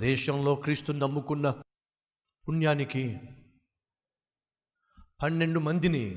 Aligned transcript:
దేశంలో 0.00 0.54
క్రీస్తు 0.54 0.92
నమ్ముకున్న 0.92 1.62
పుణ్యానికి 2.48 3.20
పన్నెండు 5.22 5.60
మందిని 5.60 6.16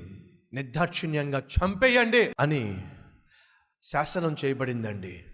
నిర్దాక్షిణ్యంగా 0.53 1.39
చంపేయండి 1.39 2.35
అని 2.39 2.89
శాసనం 3.81 4.35
చేయబడిందండి. 4.45 5.25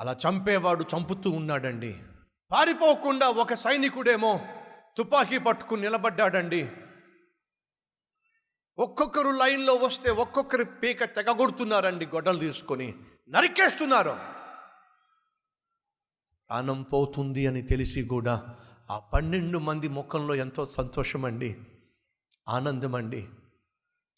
అలా 0.00 0.16
చంపేవాడు 0.28 0.84
చంపుతూ 0.96 1.30
ఉన్నాడండి. 1.30 2.02
పారిపోకుండా 2.52 3.28
ఒక 3.28 3.54
సైనికుడేమో 3.54 4.40
తుపాకీ 4.96 5.38
పట్టుకుని 5.38 5.82
నిలబడ్డాడండి. 5.82 6.72
ఒక్కొక్కరు 8.78 9.30
లైన్లో 9.30 9.74
వస్తే 9.74 10.10
ఒక్కొక్కరి 10.10 10.64
పీక 10.64 11.04
తెగగొడుతున్నారండి 11.04 12.06
గొడ్డలు 12.06 12.38
తీసుకొని 12.38 12.94
నరికేస్తున్నారు. 13.28 14.41
ప్రాణం 16.52 16.82
పోతుంది 16.82 17.46
అని 17.46 17.62
తెలిసి 17.62 18.02
కూడా 18.02 18.58
ఆ 18.90 18.98
పన్నెండు 18.98 19.58
మంది 19.58 19.88
ముఖంలో 19.88 20.34
ఎంతో 20.34 20.66
సంతోషం 20.66 21.24
అండి 21.24 21.56
ఆనందం 22.48 22.94
అండి 22.94 23.28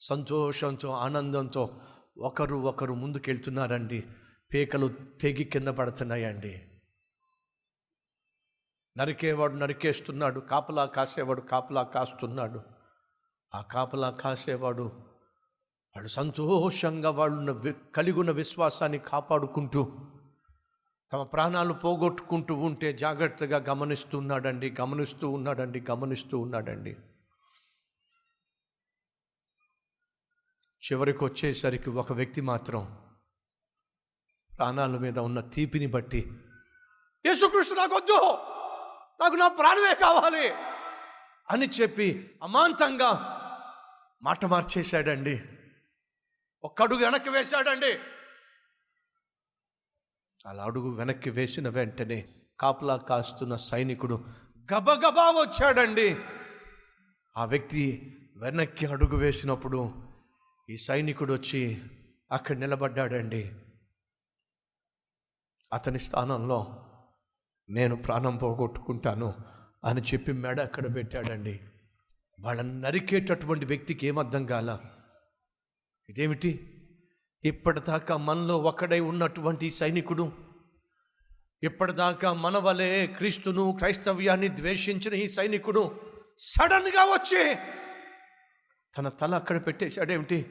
సంతోషంతో 0.00 0.90
ఆనందంతో 0.90 1.80
ఒకరు 2.18 2.56
ఒకరు 2.56 2.94
ముందుకెళ్తున్నారండి. 2.94 4.04
పీకలు 4.52 4.88
తెగి 5.20 5.44
కింద 5.44 5.68
పడుతున్నాయండి. 5.68 6.62
నరికేవాడు 8.98 9.52
నరికేస్తున్నాడు 9.52 10.40
కాపలా 10.40 10.84
కాసేవాడు 10.84 11.40
కాపలా 11.40 11.82
కాస్తున్నాడు. 11.82 12.60
ఆ 13.54 13.62
కాపలా 13.62 14.10
కాసేవాడు 14.10 14.82
వాళ్ళు 15.96 16.08
సంతోషంగా 16.08 17.10
వాళ్ళు 17.10 17.52
వి- 17.52 17.92
కలిగి 17.94 18.18
ఉన్న 18.18 18.30
విశ్వాసాన్ని 18.30 18.98
కాపాడుకుంటూ 18.98 19.98
తమ 21.14 21.22
ప్రాణాలు 21.22 21.72
పోగొట్టుకుంటూ 21.72 22.54
ఉంటే 22.54 22.92
జాగ్రత్తగా 22.92 23.58
గమనిస్తూ 23.58 24.18
ఉన్నాడండి 24.18 24.74
గమనిస్తూ 24.80 25.30
ఉన్నాడండి 25.30 25.80
గమనిస్తూ 25.90 26.38
ఉన్నాడండి. 26.38 26.96
చివరికి 30.86 31.24
వచ్చేసరికి 31.24 31.90
ఒక 31.90 32.12
వ్యక్తి 32.12 32.40
మాత్రం 32.40 32.98
ప్రాణాల 34.58 34.98
మీద 34.98 35.18
ఉన్న 35.18 35.40
తీపిని 35.40 35.86
బట్టి 35.86 36.30
యేసుకృష్ణ 37.26 37.74
నాకు 37.76 37.94
వద్దు 37.94 38.18
నాకు 39.22 39.34
నా 39.34 39.48
ప్రాణమే 39.48 39.94
కావాలి 39.94 40.48
అని 41.50 41.66
చెప్పి 41.66 42.30
అమాంతంగా 42.42 43.12
మాట 44.22 44.44
మార్చేశాడండి. 44.44 45.42
ఒక్కడుగు 46.64 47.04
వెనక్కి 47.04 47.30
వేశాడండి. 47.30 47.98
అలా 50.46 50.64
అడుగు 50.64 50.90
వెనక్కి 50.90 51.30
వేసిన 51.30 51.68
వెంటనే 51.68 52.28
కాపలా 52.60 52.96
కాస్తున్న 52.96 53.56
సైనికుడు 53.56 54.24
గబగబా 54.74 55.30
వచ్చాడండి. 55.30 56.16
ఆ 57.36 57.44
వ్యక్తి 57.44 58.16
వెనక్కి 58.36 58.86
అడుగు 58.86 59.16
వేసినప్పుడు 59.16 59.94
ఈ 60.70 60.76
సైనికుడు 60.76 61.32
వచ్చి 61.32 61.82
అక్కడ 62.32 62.56
నిలబడ్డాడండి. 62.56 63.52
అతని 65.72 65.98
స్థానంలో 65.98 66.86
నేను 67.70 67.96
ప్రాణం 67.96 68.36
పోగొట్టుకుంటాను 68.36 69.34
అని 69.84 70.00
చెప్పి 70.00 70.32
మెడ 70.32 70.60
అక్కడ 70.60 70.94
పెట్టాడండి. 70.94 71.60
వాళ్ళని 72.40 72.80
నరికేటటువంటి 72.80 73.66
వ్యక్తికి 73.66 74.06
ఏమర్థం 74.06 74.46
కాల? 74.46 74.80
ఇదేమిటి? 76.08 76.73
ఇప్పటిదాకా 77.44 78.16
మనలో 78.16 78.58
ఒక్కడై 78.58 79.00
ఉన్నటువంటి 79.00 79.70
సైనికుడు 79.70 80.32
ఇప్పటిదాకా 81.62 82.32
మన 82.32 82.58
వలె 82.58 83.06
క్రీస్తును 83.06 83.72
క్రైస్తవ్యాన్ని 83.72 84.48
ద్వేషించిన 84.48 85.14
ఈ 85.14 85.28
సైనికుడు 85.28 86.00
సడన్గా 86.38 87.04
వచ్చి 87.04 87.54
తన 88.96 89.08
తల 89.08 89.34
అక్కడ 89.34 89.66
పెట్టేశాడేమిటి? 89.66 90.44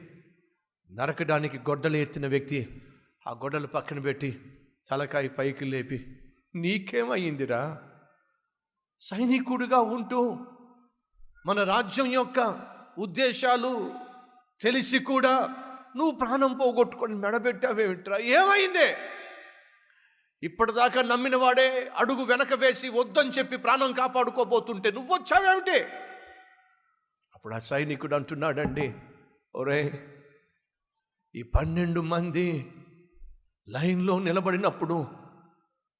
నరకడానికి 0.90 1.58
గొడ్డలు 1.58 1.96
ఎత్తిన 1.96 2.26
వ్యక్తి 2.26 2.82
ఆ 3.26 3.32
గొడ్డలు 3.32 3.66
పక్కన 3.66 4.00
పెట్టి 4.00 4.40
తలకాయ 4.90 5.28
పైకి 5.28 5.64
లేపి 5.64 5.98
నీకేమయ్యిందిరా 6.54 7.80
సైనికుడిగా 9.00 9.80
ఉంటూ 9.80 10.36
మన 11.46 11.62
రాజ్యం 11.62 12.12
యొక్క 12.12 12.40
ఉద్దేశాలు 12.98 13.94
తెలిసి 14.60 14.98
కూడా 14.98 15.63
నువ్వు 15.96 16.18
ప్రాణం 16.18 16.52
పోగొట్టుకొని 16.52 17.14
మెడబెట్టావేమిట్రా? 17.14 18.18
ఏమైందే? 18.18 18.96
ఇప్పటిదాకా 20.42 21.02
నమ్మిన 21.02 21.36
వాడే 21.36 21.90
అడుగు 21.96 22.24
వెనక 22.24 22.54
వేసి 22.54 22.88
వద్దని 22.88 23.30
చెప్పి 23.30 23.56
ప్రాణం 23.56 23.92
కాపాడుకోబోతుంటే 23.92 24.90
నువ్వు 24.90 25.14
వచ్చావేమిటి? 25.14 25.84
అప్పుడు 27.34 27.54
ఆ 27.54 27.58
సైనికుడు 27.58 28.14
అంటున్నాడండి 28.14 28.94
ఒరే 29.54 30.08
ఈ 31.34 31.42
పన్నెండు 31.42 32.00
మంది 32.00 32.72
లైన్లో 33.68 34.18
నిలబడినప్పుడు 34.18 35.06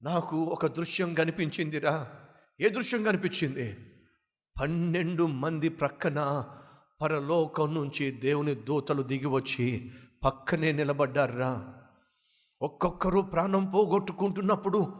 నాకు 0.03 0.43
ఒక 0.43 0.65
దృశ్యం 0.65 1.13
కనిపించిందిరా. 1.13 2.15
ఏ 2.61 2.69
దృశ్యం 2.69 3.03
కనిపించింది? 3.03 3.77
పన్నెండు 4.61 5.23
మంది 5.23 5.69
ప్రక్కన 5.69 6.45
పరలోకం 7.01 7.73
నుంచి 7.73 8.11
దేవుని 8.11 8.55
దూతలు 8.55 9.01
దిగి 9.01 9.25
వచ్చి 9.25 9.91
పక్కనే 10.23 10.71
నిలబడ్డారా 10.71 11.73
ఒక్కొక్కరు 12.61 13.21
ప్రాణం 13.21 13.65
పోగొట్టుకుంటున్నప్పుడు 13.65 14.93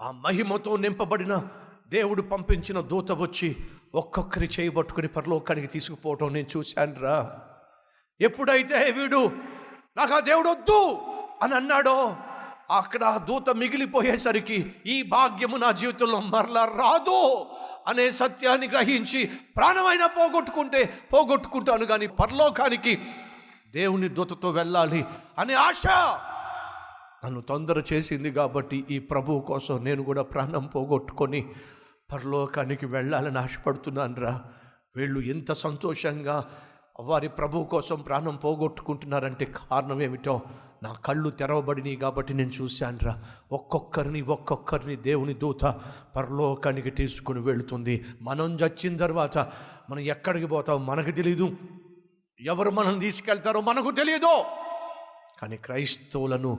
ఆ 0.00 0.10
మహిమతో 0.10 0.76
నింపబడిన 0.76 1.42
దేవుడు 1.88 2.22
పంపించిన 2.22 2.80
దూత 2.80 3.12
వచ్చి 3.12 3.56
ఒక్కొక్కరి 3.94 4.48
చేయబట్టుకుని 4.60 5.08
పరలోకానికి 5.08 5.66
తీసుకుపోవటం 5.66 6.32
నేను 6.32 6.46
చూశానురా. 6.56 7.40
ఎప్పుడైతే 8.20 8.90
వీడు 8.90 9.30
నాకు 9.96 10.14
ఆ 10.14 10.20
దేవుడు 10.20 10.48
వద్దు 10.48 10.98
అని 11.42 11.54
అన్నాడో 11.54 12.16
అక్కడ 12.70 13.04
ఆ 13.04 13.16
దూత 13.16 13.50
మిగిలిపోయేసరికి 13.50 14.74
ఈ 14.86 15.02
భాగ్యము 15.02 15.56
నా 15.56 15.70
జీవితంలో 15.70 16.20
మరలా 16.20 16.64
రాదు. 16.64 17.46
అనే 17.88 18.06
సత్యాన్ని 18.12 18.66
గ్రహించి 18.68 19.20
ప్రాణమైన 19.56 20.04
పోగొట్టుకుంటే 20.16 20.80
పోగొట్టుకుంటాను 21.12 21.86
కానీ 21.86 22.06
పరలోకానికి 22.18 22.92
దేవుని 23.74 24.08
దూతతో 24.08 24.50
వెళ్ళాలి 24.50 25.00
అనే 25.38 25.54
ఆశ 25.60 25.86
నన్ను 27.24 27.40
తొందర 27.42 27.78
చేసింది 27.92 28.30
కాబట్టి 28.30 28.78
ఈ 28.90 28.98
ప్రభువు 29.08 29.40
కోసం 29.48 29.76
నేను 29.84 30.02
కూడా 30.02 30.22
ప్రాణం 30.32 30.64
పోగొట్టుకొని 30.66 31.40
పరలోకానికి 32.10 32.86
వెళ్ళాలని 32.86 33.38
ఆశపడుతున్నాను 33.38 34.18
రా 34.20 34.34
వీళ్ళు 34.96 35.20
ఎంత 35.30 35.52
సంతోషంగా 35.58 36.36
వారి 37.00 37.28
ప్రభువు 37.38 37.64
కోసం 37.64 37.98
ప్రాణం 38.00 38.36
పోగొట్టుకుంటున్నారంటే 38.36 39.46
కారణం 39.58 39.98
ఏమిటో 40.02 40.34
నా 40.82 40.92
కళ్ళు 40.92 41.30
తెరవబడినాయి 41.30 41.96
కాబట్టి 41.96 42.34
నేను 42.34 42.50
చూశానురా. 42.50 43.24
ఒక్కొక్కరిని 43.52 44.20
ఒక్కొక్కరిని 44.20 44.96
దేవుని 44.96 45.34
దూత 45.34 45.64
పరలోకానికి 46.16 46.90
తీసుకుని 46.90 47.40
వెళుతుంది. 47.40 48.04
మనం 48.22 48.54
చచ్చిన 48.54 48.96
తర్వాత 48.96 49.38
మనం 49.90 49.98
ఎక్కడికి 49.98 50.46
పోతామో 50.46 50.84
మనకు 50.84 51.10
తెలియదు 51.10 51.56
ఎవరు 52.40 52.70
మనం 52.70 52.98
తీసుకెళ్తారో 52.98 53.60
మనకు 53.60 53.90
తెలియదు 53.90 54.44
కానీ 55.42 55.56
క్రైస్తవులను 55.56 56.58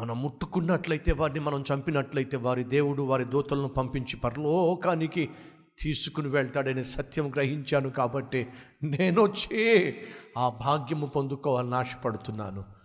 మనం 0.00 0.22
ముట్టుకున్నట్లయితే 0.22 1.12
వారిని 1.12 1.40
మనం 1.40 1.64
చంపినట్లయితే 1.74 2.36
వారి 2.36 2.64
దేవుడు 2.64 3.02
వారి 3.02 3.24
దూతలను 3.24 3.68
పంపించి 3.68 4.16
పరలోకానికి 4.16 5.30
తీసుకుని 5.78 6.28
వెళ్తాడని 6.28 6.84
సత్యం 6.84 7.30
గ్రహించాను 7.30 7.90
కాబట్టి 7.90 8.46
నేను 8.82 9.22
వచ్చి 9.22 9.94
ఆ 10.38 10.48
భాగ్యము 10.48 11.06
పొందుకోవాలని 11.06 11.74
ఆశపడుతున్నాను. 11.74 12.75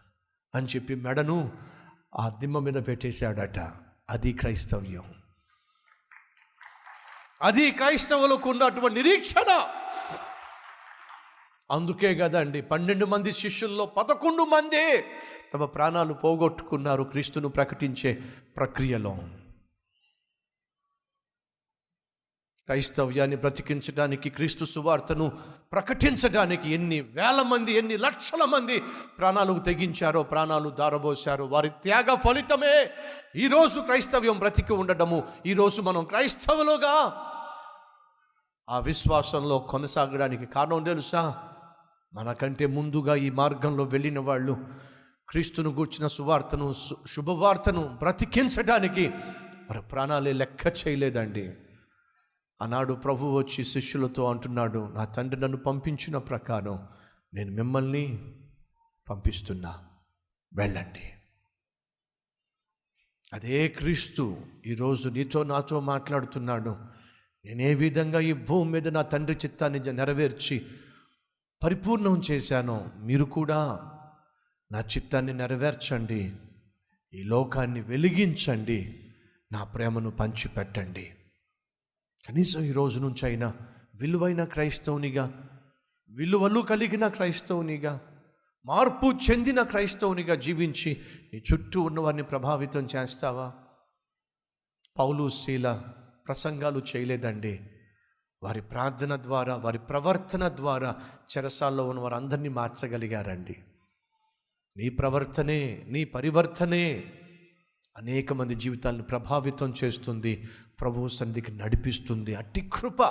అని 0.55 0.67
చెప్పి 0.67 0.95
మెడను 0.95 1.51
ఆ 2.19 2.29
దిమ్మ 2.29 2.59
మీద 2.59 2.73
పెట్టేశాడట. 2.73 3.59
అది 4.09 4.33
క్రైస్తవ్యం. 4.33 5.13
అది 7.41 7.71
క్రైస్తవులకు 7.71 8.49
ఉన్నటువంటి 8.49 9.03
నిరీక్షణ. 9.03 9.67
అందుకే 11.71 12.15
కదండి 12.15 12.61
పన్నెండు 12.61 13.05
మంది 13.05 13.31
శిష్యుల్లో 13.31 13.85
పదకొండు 13.85 14.43
మంది 14.43 15.03
తమ 15.53 15.65
ప్రాణాలు 15.65 16.13
పోగొట్టుకున్నారు 16.13 17.03
క్రీస్తును 17.03 17.49
ప్రకటించే 17.49 18.13
ప్రక్రియలో. 18.57 19.17
క్రైస్తవ్యాన్ని 22.71 23.35
బ్రతికించడానికి 23.35 24.29
క్రీస్తు 24.29 24.65
సువార్తను 24.65 25.31
ప్రకటించడానికి 25.71 26.71
ఎన్ని 26.71 27.01
వేల 27.01 27.41
మంది 27.41 27.71
ఎన్ని 27.71 27.97
లక్షల 27.97 28.43
మంది 28.43 28.79
ప్రాణాలు 29.19 29.59
తెగించారో 29.59 30.23
ప్రాణాలు 30.23 30.69
దారబోశారో 30.69 31.45
వారి 31.45 31.69
త్యాగ 31.69 32.13
ఫలితమే 32.13 32.89
ఈరోజు 33.35 33.79
క్రైస్తవ్యం 33.79 34.39
బ్రతికి 34.39 34.73
ఉండడము. 34.73 35.23
ఈరోజు 35.45 35.81
మనం 35.81 36.03
క్రైస్తవులుగా 36.03 37.25
ఆ 38.69 38.79
విశ్వాసంలో 38.79 39.59
కొనసాగడానికి 39.59 40.45
కారణం 40.45 40.83
తెలుసా? 40.83 41.43
మనకంటే 42.13 42.65
ముందుగా 42.65 43.15
ఈ 43.15 43.29
మార్గంలో 43.29 43.83
వెళ్ళిన 43.83 44.19
వాళ్ళు 44.19 44.57
క్రీస్తును 45.29 45.69
గూర్చిన 45.69 46.07
సువార్తను 46.07 46.73
శుభవార్తను 47.07 47.81
బ్రతికించడానికి 47.81 49.11
మరి 49.69 49.81
ప్రాణాలే 49.81 50.33
లెక్క 50.33 50.67
చేయలేదండి. 50.67 51.53
ఆనాడు 52.61 52.93
ప్రభు 52.93 53.25
వచ్చి 53.25 53.63
శిష్యులతో 53.63 54.25
అంటున్నాడు 54.25 54.93
నా 54.93 55.05
తండ్రి 55.05 55.41
నన్ను 55.41 55.57
పంపించిన 55.57 56.17
ప్రకారం 56.17 56.87
నేను 57.33 57.51
మిమ్మల్ని 57.51 58.35
పంపిస్తున్నా. 59.09 59.83
వెళ్ళండి. 60.53 61.13
అదే 63.33 63.67
క్రీస్తు 63.67 64.37
ఈరోజు 64.65 65.09
నీతో 65.09 65.43
నాతో 65.43 65.79
మాట్లాడుతున్నాడు. 65.79 66.75
నేనే 67.45 67.73
విధంగా 67.73 68.19
ఈ 68.19 68.33
భూమి 68.33 68.71
మీద 68.71 68.87
నా 68.87 69.01
తండ్రి 69.01 69.35
చిత్తాన్ని 69.35 69.93
నెరవేర్చి 69.93 70.65
పరిపూర్ణం 71.63 72.21
చేశానో 72.31 72.87
మీరు 72.99 73.23
కూడా 73.25 73.91
నా 74.71 74.79
చిత్తాన్ని 74.79 75.33
నెరవేర్చండి. 75.33 76.33
ఈ 77.13 77.23
లోకాన్ని 77.23 77.81
వెలిగించండి. 77.81 78.99
నా 79.51 79.63
ప్రేమను 79.63 80.11
పంచిపెట్టండి. 80.11 81.11
కనీసం 82.29 82.61
ఈ 82.61 82.71
రోజు 82.71 82.99
నుంచి 82.99 83.25
అయినా 83.25 83.53
విలువైన 83.95 84.43
క్రైస్తవునిగా 84.43 85.49
విలువలు 86.09 86.59
కలిగిన 86.59 87.07
క్రైస్తవునిగా 87.07 88.01
మార్పు 88.65 89.05
చెందిన 89.05 89.63
క్రైస్తవునిగా 89.63 90.35
జీవించి 90.35 91.01
నీ 91.33 91.43
చుట్టూ 91.53 91.81
ఉన్నవారిని 91.81 92.23
ప్రభావితం 92.23 92.87
చేస్తావా? 92.95 93.53
పౌలు 94.97 95.29
శీల 95.29 95.83
ప్రసంగాలు 96.27 96.81
చేయలేదండి. 96.95 97.59
వారి 98.43 98.61
ప్రార్థన 98.61 99.15
ద్వారా 99.15 99.55
వారి 99.55 99.79
ప్రవర్తన 99.79 100.49
ద్వారా 100.49 100.95
చెరసాల్లో 101.37 101.89
ఉన్న 101.89 102.01
వారందరినీ 102.01 102.49
మార్చగలిగారండి. 102.49 103.55
నీ 104.77 104.89
ప్రవర్తనే 104.89 105.85
నీ 105.87 106.03
పరివర్తనే 106.03 107.13
అనేక 107.97 108.33
మంది 108.33 108.55
జీవితాలను 108.55 109.03
ప్రభావితం 109.03 109.73
చేస్తుంది 109.83 110.49
ప్రభువు 110.79 111.07
సంధికి 111.07 111.51
నడిపిస్తుంది. 111.51 112.35
అట్టి 112.35 112.69
కృప 112.73 113.03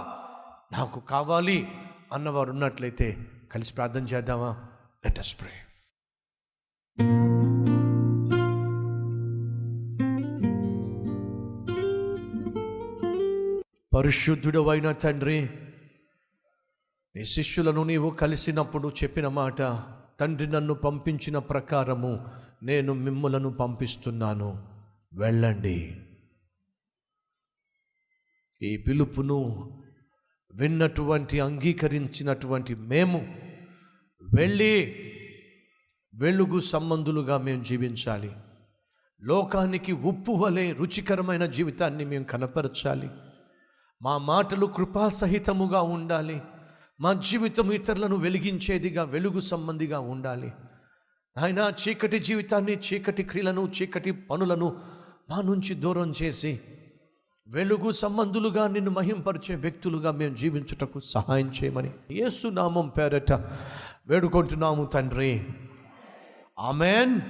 నాకు 0.73 1.01
కావాలి 1.01 1.69
అన్నవారు 2.13 2.51
ఉన్నట్లయితే 2.51 3.27
కలిసి 3.53 3.75
ప్రార్థన 3.75 4.05
చేద్దామా? 4.05 4.51
లెట్ 5.07 5.19
అస్ 5.19 5.41
ప్రే 5.41 5.51
పరిశుద్ధుడు 13.95 14.69
అయిన 14.69 14.93
తండ్రి 14.93 15.51
నీ 17.17 17.25
శిష్యులను 17.25 17.85
నీవు 17.85 18.11
కలిసినప్పుడు 18.11 18.93
చెప్పిన 19.03 19.29
మాట 19.29 19.63
తండ్రి 20.21 20.47
నన్ను 20.47 20.75
పంపించిన 20.75 21.39
ప్రకారము 21.39 22.27
నేను 22.63 22.95
మిమ్ములను 22.95 23.51
పంపిస్తున్నాను. 23.51 24.69
వెళ్ళండి. 25.13 25.97
ఈ 28.63 28.77
పిలుపును 28.77 29.71
విన్నటువంటి 30.55 31.41
అంగీకరించినటువంటి 31.41 32.75
మేము 32.75 33.19
వెళ్ళి 34.35 34.97
వెలుగు 36.15 36.61
సంబంధులుగా 36.61 37.39
మేము 37.39 37.63
జీవించాలి. 37.63 38.33
లోకానికి 39.23 39.93
ఉప్పు 39.93 40.33
వలె 40.33 40.73
రుచికరమైన 40.73 41.47
జీవితాన్ని 41.47 42.05
మేము 42.05 42.25
కనపరచాలి. 42.25 43.11
మా 44.03 44.19
మాటలు 44.19 44.67
కృపాసహితముగా 44.67 45.83
ఉండాలి. 45.83 46.43
మా 47.01 47.13
జీవితం 47.13 47.73
ఇతరులను 47.73 48.17
వెలిగించేదిగా 48.17 49.03
వెలుగు 49.05 49.41
సంబంధిగా 49.41 50.01
ఉండాలి. 50.01 50.53
ఆయన 51.39 51.73
చీకటి 51.89 52.19
జీవితాన్ని 52.19 52.73
చీకటి 52.73 53.23
క్రియలను 53.23 53.73
చీకటి 53.83 54.11
పనులను 54.11 54.81
మా 55.31 55.43
నుంచి 55.43 55.75
దూరం 55.75 56.13
చేసి 56.23 56.61
వెలుగు 57.49 57.93
సంబంధులుగా 57.93 58.69
నిన్ను 58.69 58.91
మహింపరిచే 58.91 59.55
వ్యక్తులుగా 59.55 60.11
మేము 60.11 60.35
జీవించుటకు 60.35 61.01
సహాయం 61.01 61.53
చేయమని 61.63 61.91
ఏసునామం 62.11 62.89
పేరట 62.89 63.33
వేడుకుంటున్నాము 64.07 64.85
తండ్రి. 64.85 65.47
ఆమెన్. 66.59 67.21